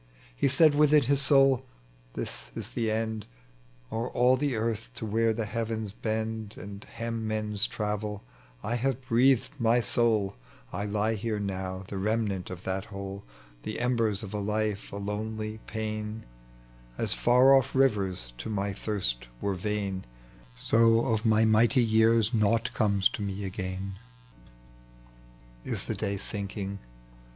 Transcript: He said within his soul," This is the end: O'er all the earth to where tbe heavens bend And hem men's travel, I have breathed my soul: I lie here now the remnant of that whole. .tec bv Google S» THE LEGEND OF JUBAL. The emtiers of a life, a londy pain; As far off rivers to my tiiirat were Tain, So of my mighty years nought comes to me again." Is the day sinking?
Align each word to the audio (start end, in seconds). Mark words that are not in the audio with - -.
He 0.35 0.47
said 0.47 0.73
within 0.73 1.03
his 1.03 1.21
soul," 1.21 1.63
This 2.15 2.49
is 2.55 2.71
the 2.71 2.89
end: 2.89 3.27
O'er 3.91 4.09
all 4.09 4.35
the 4.35 4.55
earth 4.55 4.89
to 4.95 5.05
where 5.05 5.31
tbe 5.31 5.45
heavens 5.45 5.91
bend 5.91 6.55
And 6.57 6.83
hem 6.83 7.27
men's 7.27 7.67
travel, 7.67 8.23
I 8.63 8.73
have 8.77 8.99
breathed 9.07 9.59
my 9.59 9.79
soul: 9.79 10.35
I 10.73 10.85
lie 10.85 11.13
here 11.13 11.39
now 11.39 11.85
the 11.87 11.99
remnant 11.99 12.49
of 12.49 12.63
that 12.63 12.85
whole. 12.85 13.19
.tec 13.21 13.25
bv 13.25 13.27
Google 13.27 13.33
S» 13.43 13.61
THE 13.61 13.61
LEGEND 13.61 13.61
OF 13.61 13.61
JUBAL. 13.61 13.65
The 13.67 14.01
emtiers 14.01 14.23
of 14.23 14.33
a 14.33 14.39
life, 14.39 14.93
a 14.93 14.99
londy 14.99 15.59
pain; 15.67 16.23
As 16.97 17.13
far 17.13 17.55
off 17.55 17.75
rivers 17.75 18.33
to 18.39 18.49
my 18.49 18.71
tiiirat 18.73 19.13
were 19.39 19.55
Tain, 19.55 20.05
So 20.55 21.05
of 21.05 21.27
my 21.27 21.45
mighty 21.45 21.83
years 21.83 22.33
nought 22.33 22.73
comes 22.73 23.07
to 23.09 23.21
me 23.21 23.43
again." 23.45 23.99
Is 25.63 25.83
the 25.83 25.93
day 25.93 26.17
sinking? 26.17 26.79